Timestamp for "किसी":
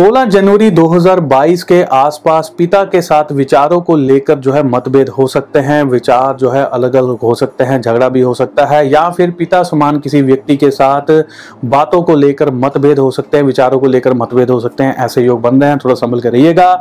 9.98-10.22